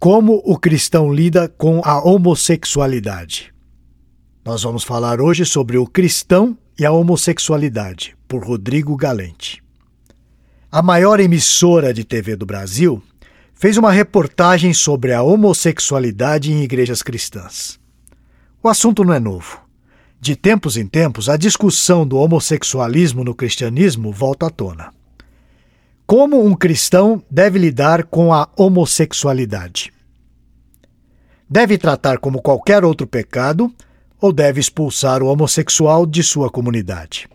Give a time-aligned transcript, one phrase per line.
[0.00, 3.52] Como o cristão lida com a homossexualidade.
[4.42, 9.62] Nós vamos falar hoje sobre o cristão e a homossexualidade, por Rodrigo Galente.
[10.72, 13.02] A maior emissora de TV do Brasil
[13.52, 17.78] fez uma reportagem sobre a homossexualidade em igrejas cristãs.
[18.62, 19.60] O assunto não é novo.
[20.18, 24.94] De tempos em tempos, a discussão do homossexualismo no cristianismo volta à tona.
[26.10, 29.92] Como um cristão deve lidar com a homossexualidade?
[31.48, 33.72] Deve tratar como qualquer outro pecado
[34.20, 37.28] ou deve expulsar o homossexual de sua comunidade?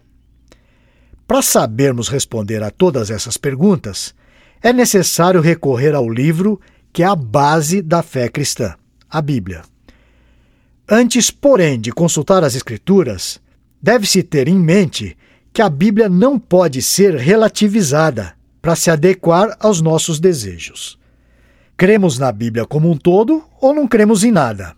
[1.26, 4.13] Para sabermos responder a todas essas perguntas,
[4.62, 6.60] é necessário recorrer ao livro
[6.91, 8.76] que é a base da fé cristã,
[9.10, 9.62] a Bíblia.
[10.85, 13.40] Antes, porém, de consultar as Escrituras,
[13.82, 15.16] deve-se ter em mente
[15.54, 18.35] que a Bíblia não pode ser relativizada
[18.66, 20.98] para se adequar aos nossos desejos.
[21.78, 24.76] Cremos na Bíblia como um todo ou não cremos em nada?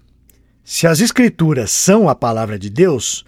[0.61, 3.23] Se as Escrituras são a palavra de Deus,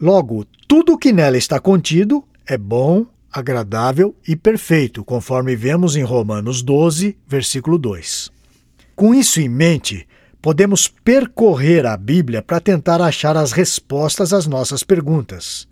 [0.00, 6.04] logo tudo o que nela está contido é bom, agradável e perfeito, conforme vemos em
[6.04, 8.30] Romanos 12, versículo 2.
[8.94, 10.06] Com isso em mente,
[10.40, 15.66] podemos percorrer a Bíblia para tentar achar as respostas às nossas perguntas.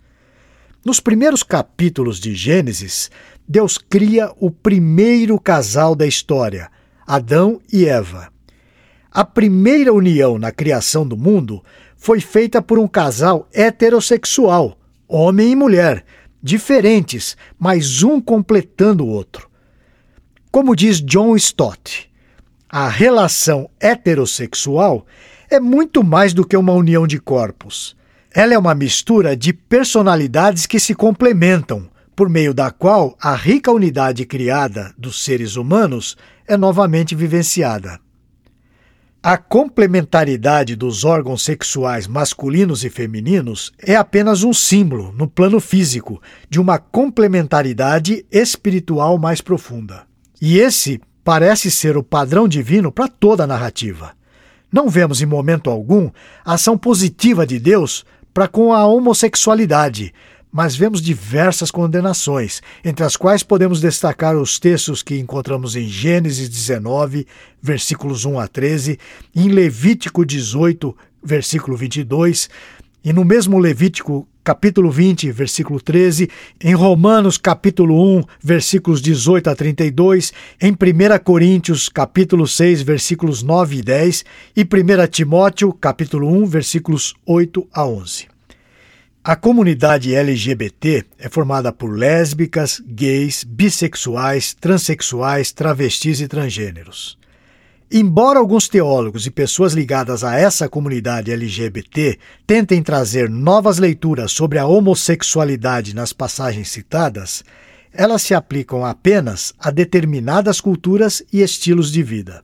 [0.85, 3.09] Nos primeiros capítulos de Gênesis,
[3.47, 6.69] Deus cria o primeiro casal da história,
[7.07, 8.27] Adão e Eva.
[9.09, 11.63] A primeira união na criação do mundo
[11.95, 16.03] foi feita por um casal heterossexual, homem e mulher,
[16.41, 19.49] diferentes, mas um completando o outro.
[20.51, 22.11] Como diz John Stott,
[22.67, 25.05] a relação heterossexual
[25.49, 27.95] é muito mais do que uma união de corpos.
[28.35, 33.71] Ela é uma mistura de personalidades que se complementam, por meio da qual a rica
[33.71, 36.17] unidade criada dos seres humanos
[36.47, 37.99] é novamente vivenciada.
[39.21, 46.19] A complementaridade dos órgãos sexuais masculinos e femininos é apenas um símbolo, no plano físico,
[46.49, 50.05] de uma complementaridade espiritual mais profunda.
[50.41, 54.11] E esse parece ser o padrão divino para toda a narrativa.
[54.71, 56.09] Não vemos em momento algum
[56.43, 60.13] ação positiva de Deus para com a homossexualidade,
[60.51, 66.47] mas vemos diversas condenações, entre as quais podemos destacar os textos que encontramos em Gênesis
[66.47, 67.25] 19,
[67.61, 68.99] versículos 1 a 13,
[69.35, 72.49] em Levítico 18, versículo 22,
[73.03, 76.29] e no mesmo Levítico capítulo 20, versículo 13,
[76.61, 80.75] em Romanos capítulo 1, versículos 18 a 32, em 1
[81.23, 87.85] Coríntios capítulo 6, versículos 9 e 10 e 1 Timóteo capítulo 1, versículos 8 a
[87.85, 88.27] 11.
[89.23, 97.17] A comunidade LGBT é formada por lésbicas, gays, bissexuais, transexuais, travestis e transgêneros.
[97.95, 102.17] Embora alguns teólogos e pessoas ligadas a essa comunidade LGBT
[102.47, 107.43] tentem trazer novas leituras sobre a homossexualidade nas passagens citadas,
[107.93, 112.43] elas se aplicam apenas a determinadas culturas e estilos de vida.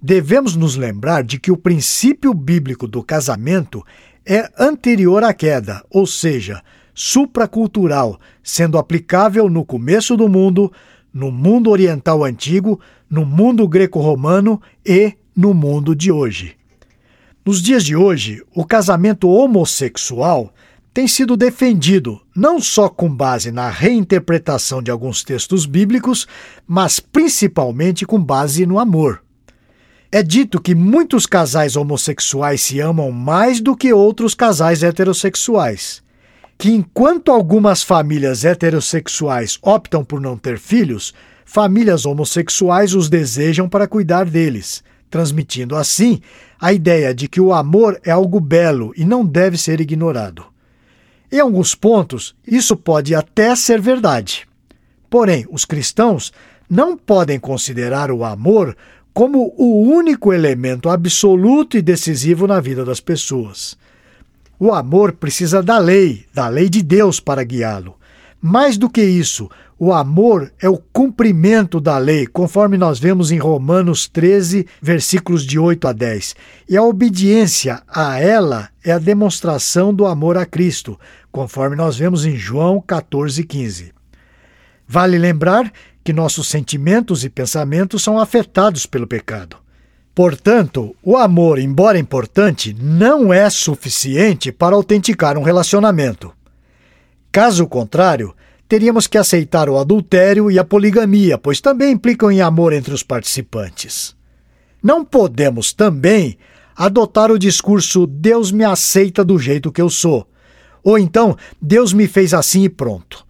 [0.00, 3.84] Devemos nos lembrar de que o princípio bíblico do casamento
[4.24, 6.62] é anterior à queda, ou seja,
[6.94, 10.72] supracultural, sendo aplicável no começo do mundo,
[11.12, 16.56] no mundo oriental antigo, no mundo greco-romano e no mundo de hoje.
[17.44, 20.52] Nos dias de hoje, o casamento homossexual
[20.94, 26.26] tem sido defendido não só com base na reinterpretação de alguns textos bíblicos,
[26.66, 29.22] mas principalmente com base no amor.
[30.10, 36.01] É dito que muitos casais homossexuais se amam mais do que outros casais heterossexuais.
[36.62, 41.12] Que enquanto algumas famílias heterossexuais optam por não ter filhos,
[41.44, 44.80] famílias homossexuais os desejam para cuidar deles,
[45.10, 46.20] transmitindo assim
[46.60, 50.44] a ideia de que o amor é algo belo e não deve ser ignorado.
[51.32, 54.46] Em alguns pontos, isso pode até ser verdade.
[55.10, 56.32] Porém, os cristãos
[56.70, 58.76] não podem considerar o amor
[59.12, 63.76] como o único elemento absoluto e decisivo na vida das pessoas.
[64.64, 67.96] O amor precisa da lei, da lei de Deus para guiá-lo.
[68.40, 73.38] Mais do que isso, o amor é o cumprimento da lei, conforme nós vemos em
[73.38, 76.36] Romanos 13, versículos de 8 a 10.
[76.68, 80.96] E a obediência a ela é a demonstração do amor a Cristo,
[81.32, 83.92] conforme nós vemos em João 14, 15.
[84.86, 85.72] Vale lembrar
[86.04, 89.61] que nossos sentimentos e pensamentos são afetados pelo pecado.
[90.14, 96.32] Portanto, o amor, embora importante, não é suficiente para autenticar um relacionamento.
[97.30, 98.34] Caso contrário,
[98.68, 103.02] teríamos que aceitar o adultério e a poligamia, pois também implicam em amor entre os
[103.02, 104.14] participantes.
[104.82, 106.36] Não podemos também
[106.76, 110.28] adotar o discurso Deus me aceita do jeito que eu sou,
[110.82, 113.26] ou então Deus me fez assim e pronto.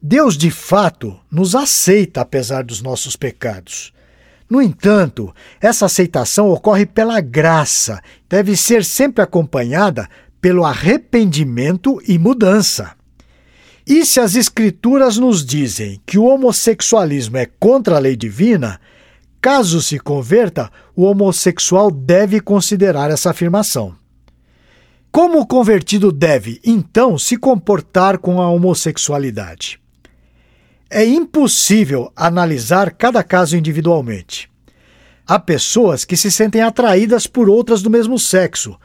[0.00, 3.92] Deus de fato nos aceita apesar dos nossos pecados.
[4.52, 10.06] No entanto, essa aceitação ocorre pela graça, deve ser sempre acompanhada
[10.42, 12.92] pelo arrependimento e mudança.
[13.86, 18.78] E se as Escrituras nos dizem que o homossexualismo é contra a lei divina,
[19.40, 23.94] caso se converta, o homossexual deve considerar essa afirmação.
[25.10, 29.81] Como o convertido deve, então, se comportar com a homossexualidade?
[30.94, 34.50] É impossível analisar cada caso individualmente.
[35.26, 38.78] Há pessoas que se sentem atraídas por outras do mesmo sexo,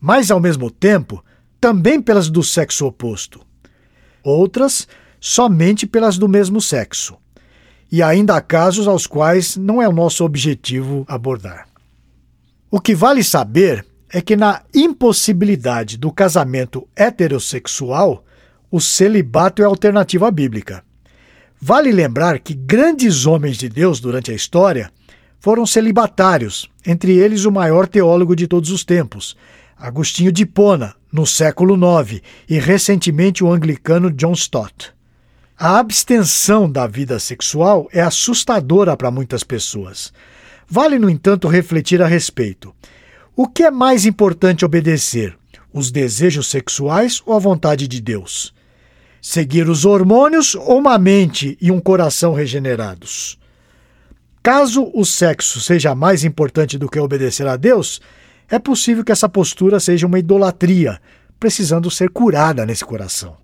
[0.00, 1.20] mas ao mesmo tempo
[1.60, 3.40] também pelas do sexo oposto.
[4.22, 4.86] Outras
[5.18, 7.16] somente pelas do mesmo sexo.
[7.90, 11.66] E ainda há casos aos quais não é o nosso objetivo abordar.
[12.70, 18.24] O que vale saber é que, na impossibilidade do casamento heterossexual,
[18.70, 20.84] o celibato é alternativa bíblica.
[21.64, 24.90] Vale lembrar que grandes homens de Deus durante a história
[25.38, 29.36] foram celibatários, entre eles o maior teólogo de todos os tempos,
[29.76, 34.92] Agostinho de Hipona, no século IX, e recentemente o anglicano John Stott.
[35.56, 40.12] A abstenção da vida sexual é assustadora para muitas pessoas.
[40.66, 42.74] Vale, no entanto, refletir a respeito.
[43.36, 45.38] O que é mais importante obedecer?
[45.72, 48.52] Os desejos sexuais ou a vontade de Deus?
[49.22, 53.38] Seguir os hormônios ou uma mente e um coração regenerados.
[54.42, 58.00] Caso o sexo seja mais importante do que obedecer a Deus,
[58.50, 61.00] é possível que essa postura seja uma idolatria,
[61.38, 63.36] precisando ser curada nesse coração.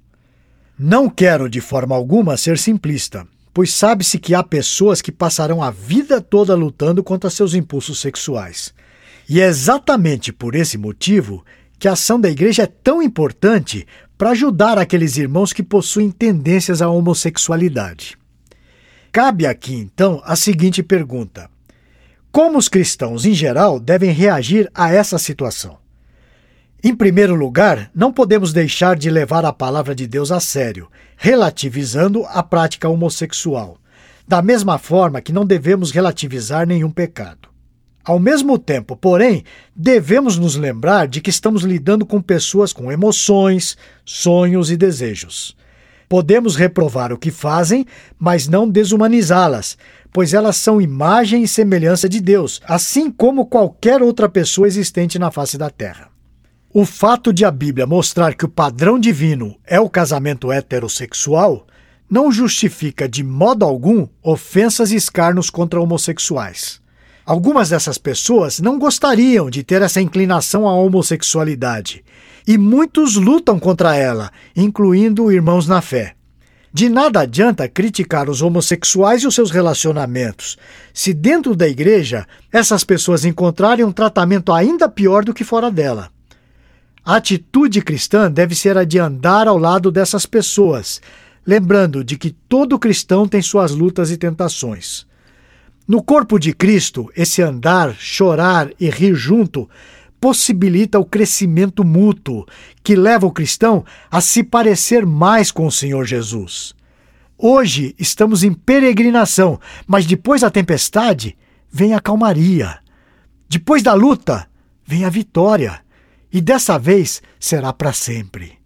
[0.77, 3.25] Não quero de forma alguma ser simplista,
[3.55, 8.75] pois sabe-se que há pessoas que passarão a vida toda lutando contra seus impulsos sexuais.
[9.29, 11.45] E é exatamente por esse motivo
[11.79, 13.87] que a ação da igreja é tão importante
[14.17, 18.19] para ajudar aqueles irmãos que possuem tendências à homossexualidade.
[19.13, 21.49] Cabe aqui, então, a seguinte pergunta:
[22.33, 25.79] Como os cristãos em geral devem reagir a essa situação?
[26.83, 32.25] Em primeiro lugar, não podemos deixar de levar a palavra de Deus a sério, relativizando
[32.27, 33.79] a prática homossexual,
[34.27, 37.48] da mesma forma que não devemos relativizar nenhum pecado.
[38.09, 39.45] Ao mesmo tempo, porém,
[39.77, 45.55] devemos nos lembrar de que estamos lidando com pessoas com emoções, sonhos e desejos.
[46.09, 47.85] Podemos reprovar o que fazem,
[48.19, 49.77] mas não desumanizá-las,
[50.11, 55.31] pois elas são imagem e semelhança de Deus, assim como qualquer outra pessoa existente na
[55.31, 56.09] face da terra.
[56.73, 61.67] O fato de a Bíblia mostrar que o padrão divino é o casamento heterossexual
[62.11, 66.81] não justifica de modo algum ofensas e escarnos contra homossexuais.
[67.29, 72.03] Algumas dessas pessoas não gostariam de ter essa inclinação à homossexualidade,
[72.47, 76.15] e muitos lutam contra ela, incluindo irmãos na fé.
[76.73, 80.57] De nada adianta criticar os homossexuais e os seus relacionamentos,
[80.95, 86.09] se dentro da igreja essas pessoas encontrarem um tratamento ainda pior do que fora dela.
[87.05, 90.99] A atitude cristã deve ser a de andar ao lado dessas pessoas,
[91.47, 95.07] lembrando de que todo cristão tem suas lutas e tentações.
[95.89, 99.67] No corpo de Cristo, esse andar, chorar e rir junto
[100.21, 102.45] possibilita o crescimento mútuo
[102.85, 106.75] que leva o cristão a se parecer mais com o Senhor Jesus.
[107.39, 111.39] Hoje estamos em peregrinação, mas depois da tempestade
[111.73, 112.81] vem a calmaria.
[113.49, 114.47] Depois da luta
[114.85, 115.81] vem a vitória.
[116.31, 118.59] E dessa vez será para sempre.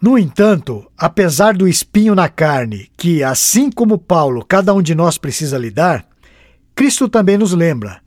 [0.00, 5.18] No entanto, apesar do espinho na carne, que, assim como Paulo, cada um de nós
[5.18, 6.08] precisa lidar,
[6.80, 8.00] Cristo também nos lembra: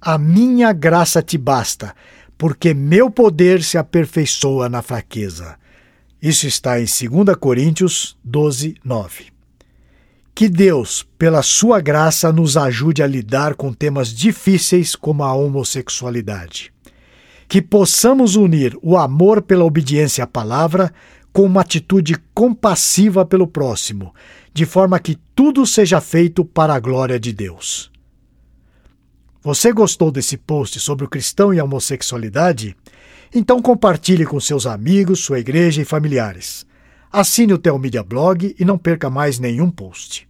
[0.00, 1.94] a minha graça te basta,
[2.36, 5.54] porque meu poder se aperfeiçoa na fraqueza.
[6.20, 9.26] Isso está em 2 Coríntios 12, 9.
[10.34, 16.72] Que Deus, pela sua graça, nos ajude a lidar com temas difíceis como a homossexualidade.
[17.46, 20.92] Que possamos unir o amor pela obediência à palavra
[21.32, 24.12] com uma atitude compassiva pelo próximo,
[24.52, 27.94] de forma que tudo seja feito para a glória de Deus.
[29.46, 32.76] Você gostou desse post sobre o cristão e a homossexualidade?
[33.32, 36.66] Então compartilhe com seus amigos, sua igreja e familiares.
[37.12, 40.28] Assine o Telmídia Blog e não perca mais nenhum post.